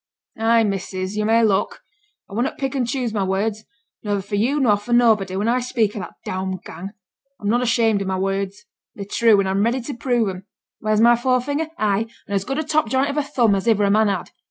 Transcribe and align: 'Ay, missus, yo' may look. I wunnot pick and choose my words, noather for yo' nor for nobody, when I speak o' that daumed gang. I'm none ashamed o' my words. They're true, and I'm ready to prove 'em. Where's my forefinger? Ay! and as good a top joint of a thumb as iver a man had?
'Ay, 0.35 0.63
missus, 0.63 1.15
yo' 1.15 1.25
may 1.25 1.43
look. 1.43 1.83
I 2.27 2.33
wunnot 2.33 2.57
pick 2.57 2.73
and 2.73 2.87
choose 2.87 3.13
my 3.13 3.23
words, 3.23 3.65
noather 4.03 4.23
for 4.25 4.33
yo' 4.33 4.57
nor 4.57 4.75
for 4.77 4.93
nobody, 4.93 5.35
when 5.35 5.47
I 5.47 5.59
speak 5.59 5.95
o' 5.95 5.99
that 5.99 6.15
daumed 6.25 6.63
gang. 6.65 6.93
I'm 7.39 7.49
none 7.49 7.61
ashamed 7.61 8.01
o' 8.01 8.05
my 8.05 8.17
words. 8.17 8.65
They're 8.95 9.05
true, 9.05 9.39
and 9.39 9.47
I'm 9.47 9.61
ready 9.63 9.79
to 9.81 9.93
prove 9.93 10.27
'em. 10.29 10.47
Where's 10.79 11.01
my 11.01 11.15
forefinger? 11.15 11.67
Ay! 11.77 12.07
and 12.25 12.33
as 12.33 12.45
good 12.45 12.57
a 12.57 12.63
top 12.63 12.89
joint 12.89 13.11
of 13.11 13.17
a 13.17 13.21
thumb 13.21 13.53
as 13.53 13.67
iver 13.67 13.83
a 13.83 13.91
man 13.91 14.07
had? 14.07 14.31